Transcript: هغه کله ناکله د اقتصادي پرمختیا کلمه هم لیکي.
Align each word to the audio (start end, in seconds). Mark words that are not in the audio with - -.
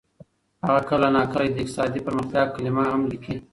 هغه 0.65 0.81
کله 0.89 1.07
ناکله 1.15 1.45
د 1.53 1.55
اقتصادي 1.63 1.99
پرمختیا 2.05 2.43
کلمه 2.55 2.83
هم 2.91 3.01
لیکي. 3.11 3.35